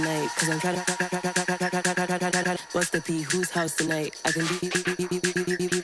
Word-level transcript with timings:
tonight? 0.00 0.28
Cause 0.36 0.48
I'm 0.48 0.60
trying 0.60 0.76
to 0.76 2.58
bust 2.72 2.92
the 2.92 3.00
P. 3.00 3.22
Whose 3.22 3.50
house 3.50 3.74
tonight? 3.74 4.20
I 4.24 4.32
can 4.32 4.46
be. 4.60 5.79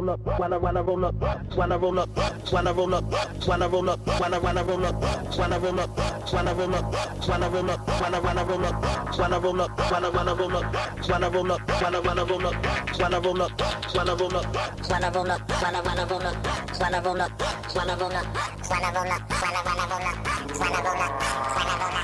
Roll 0.00 0.10
up, 0.10 0.40
when 0.40 0.52
I 0.52 0.56
when 0.56 0.76
I 0.76 0.80
roll 0.80 1.04
up, 1.04 1.14
when 1.56 1.72
I 1.72 1.76
roll 1.76 1.98
up, 1.98 2.08
when 2.52 2.66
I 2.66 2.72
roll 2.72 2.94
up, 2.94 3.12
when 3.46 3.62
I 3.62 3.66
roll 3.66 3.90
up, 3.90 4.06
when 4.20 4.34
I 4.34 4.38
when 4.38 4.58
I 4.58 4.62
roll 4.62 4.86
up, 4.86 4.94
when 5.36 5.52
I 5.52 5.58
roll 5.58 5.80
up, 5.80 6.32
when 6.32 6.48
I 6.48 6.52
roll 6.52 6.74
up, 6.74 7.28
when 7.28 7.42
I 7.42 7.48
roll 7.48 7.70
up, 7.70 8.00
when 8.00 8.14
I 8.14 8.18
when 8.18 8.38
I 8.38 8.42
roll 8.42 8.64
up, 8.64 9.18
when 9.18 9.32
I 9.32 9.38
roll 9.38 9.60
up, 9.60 9.70
when 9.90 10.04
I 10.04 10.08
when 10.08 10.28
I 10.28 10.32
roll 10.32 10.56
up, 10.56 11.08
when 11.08 11.24
I 11.24 11.28
roll 11.28 11.52
up, 11.52 11.60
when 11.80 11.94
I 11.94 12.00
when 12.00 12.18
I 12.18 12.22
roll 12.24 12.46
up, 12.46 12.54
when 12.98 13.14
I 13.14 13.18
roll 13.18 13.42
up, 13.42 13.60
when 13.94 14.08
I 14.08 14.14
roll 14.14 14.36
up, 14.36 14.56
when 14.88 15.04
I 15.04 15.10
roll 15.10 15.30
up, 15.30 15.40
when 15.60 15.74
I 15.74 15.80
when 15.80 15.98
I 15.98 16.04
roll 16.04 16.26
up, 16.26 16.36
when 16.78 16.94
I 16.94 17.00
roll 17.00 17.20
up, 17.20 17.42
when 17.70 17.90
I 17.90 17.94
roll 17.94 18.00
up, 18.00 18.24
when 18.24 18.70
I 18.70 18.90
roll 18.90 19.12
up, 19.12 19.28
when 19.30 19.42
I 19.42 19.60
when 19.60 19.78
I 19.78 19.84
roll 19.84 20.00
up, 20.00 20.26
when 20.58 20.72
I 20.72 20.82
roll 20.82 21.02
up, 21.02 21.20
when 21.20 21.42
I 21.42 21.76
roll 21.76 21.94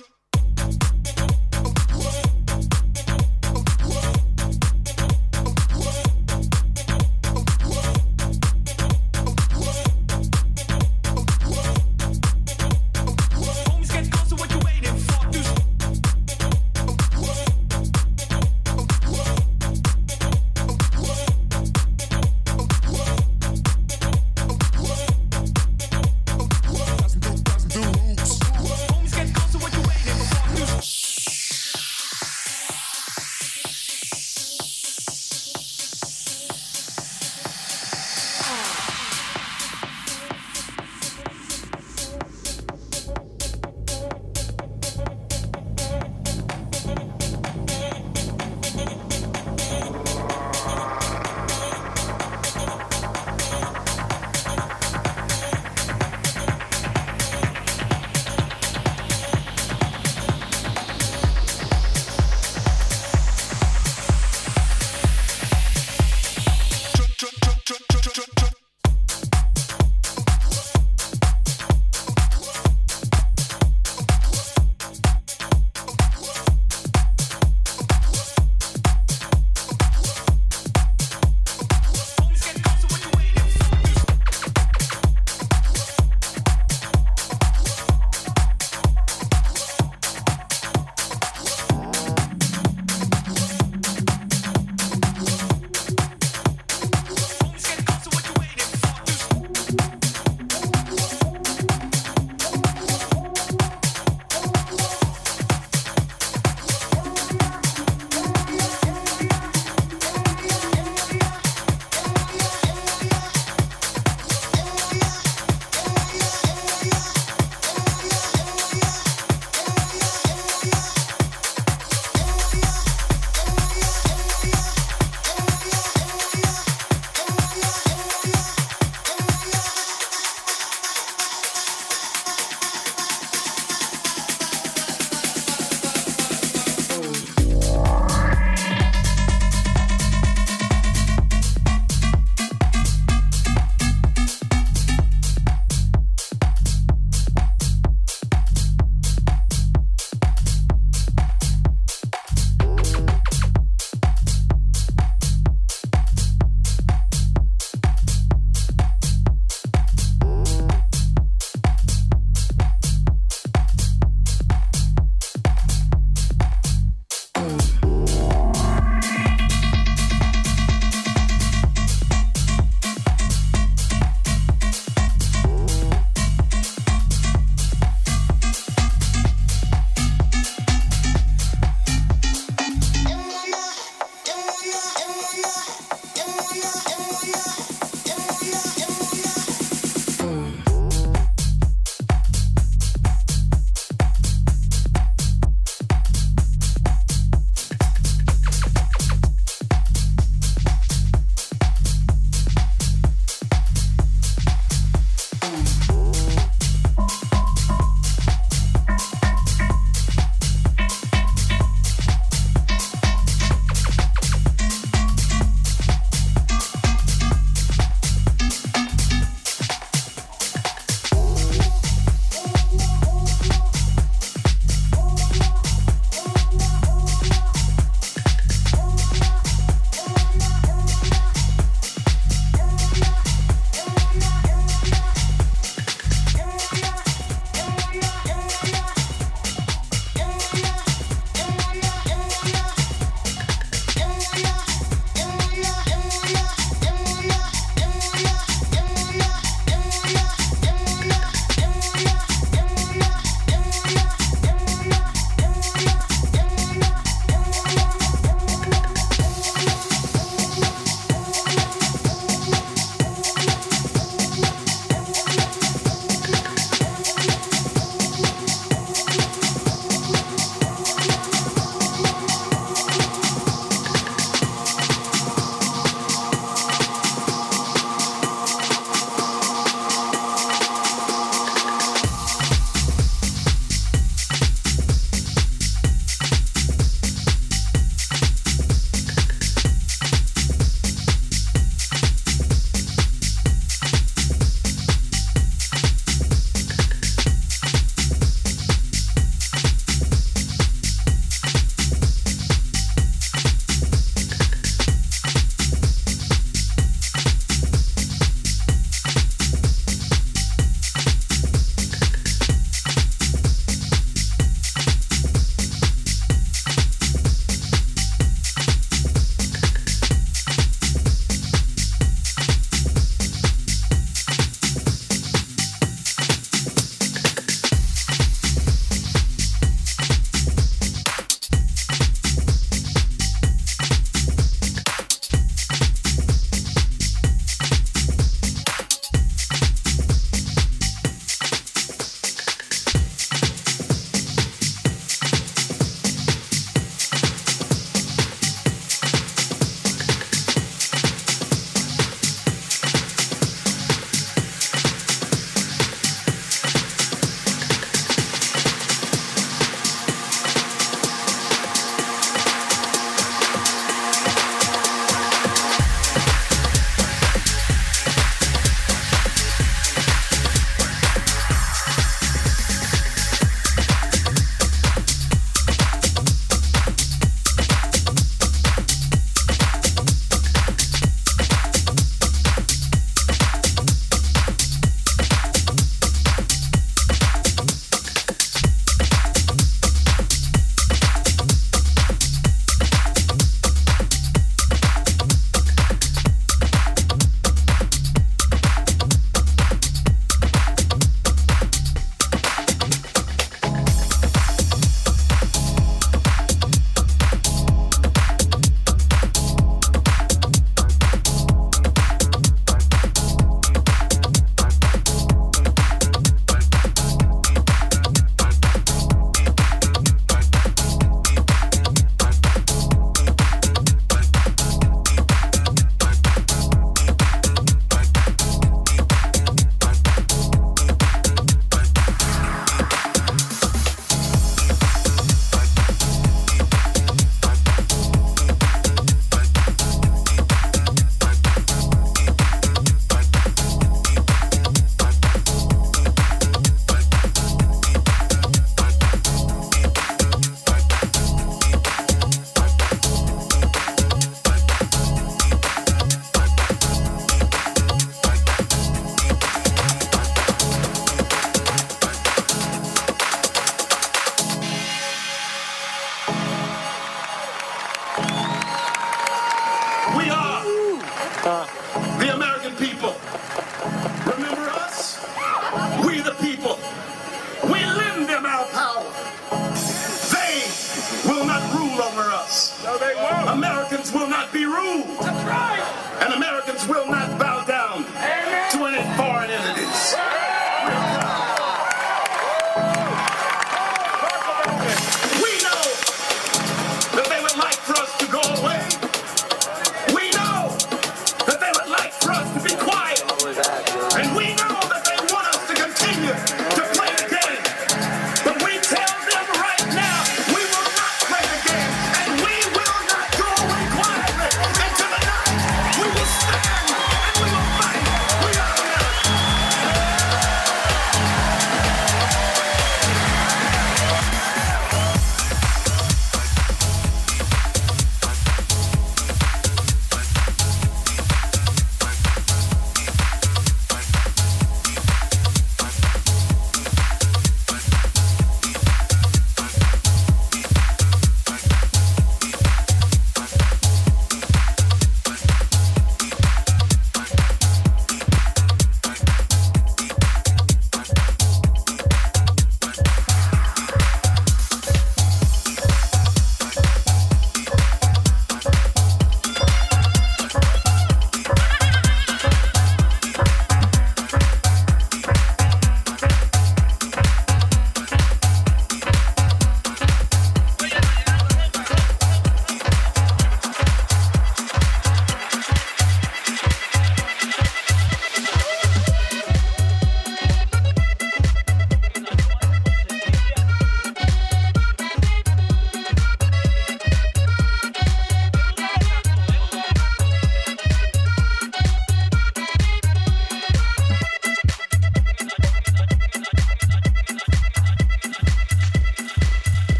up. 0.00 0.15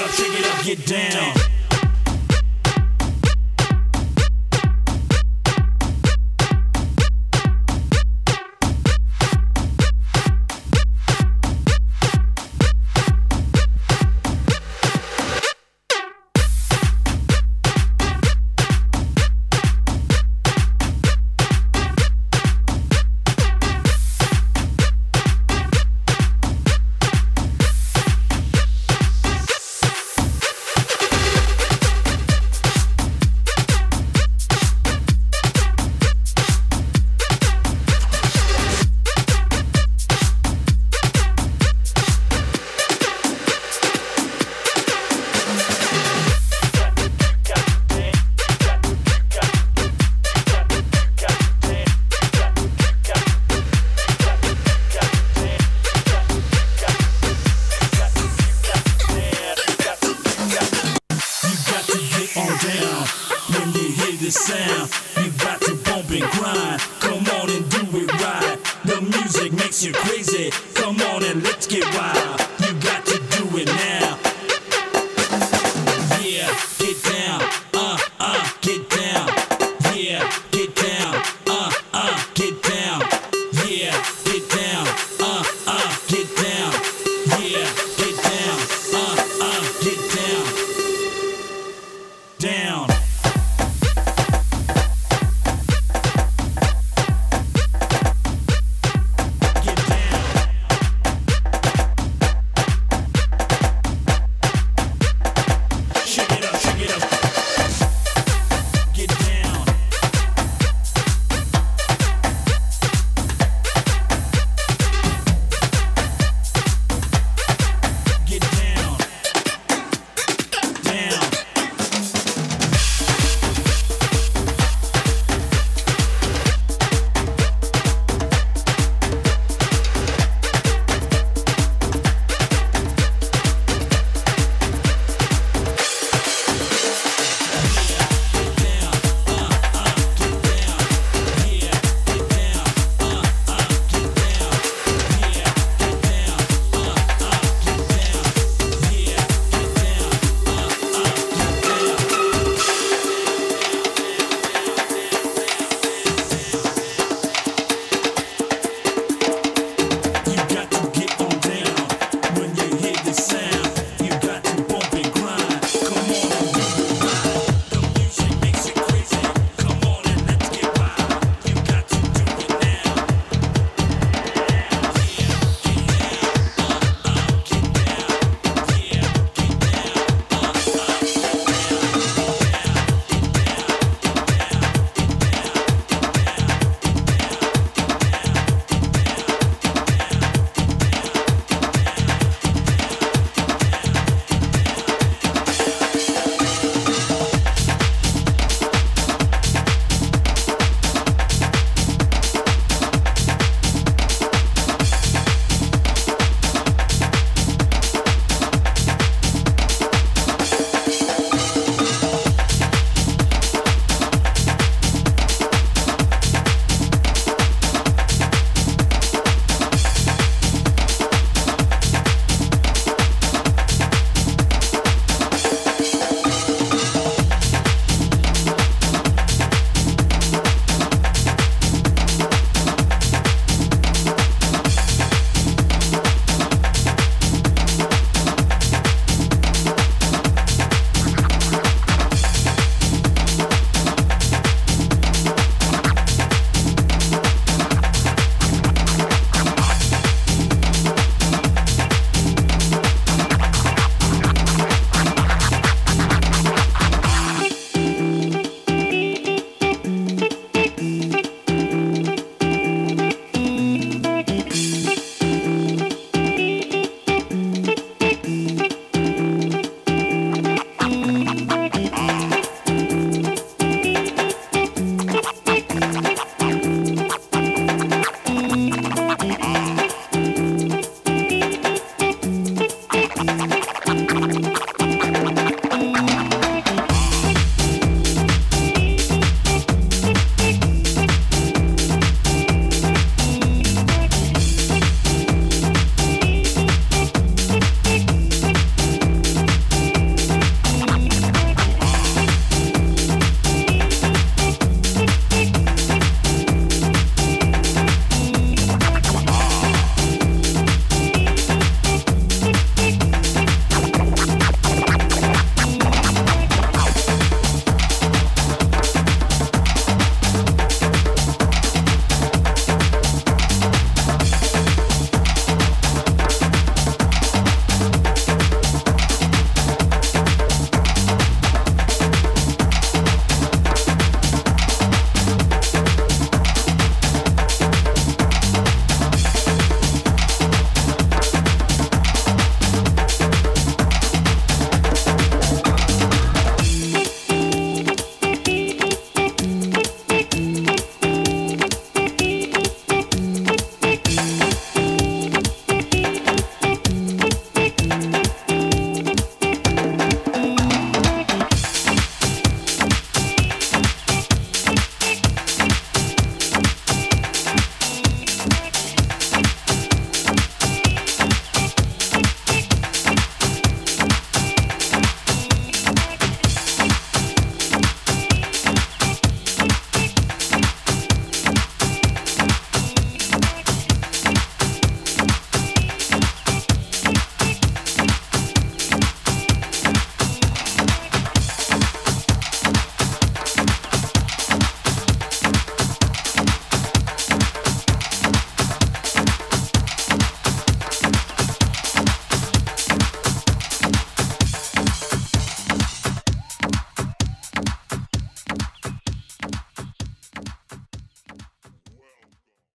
Up, 0.00 0.10
shake 0.10 0.38
it 0.38 0.46
up, 0.46 0.64
get 0.64 0.86
down. 0.86 1.49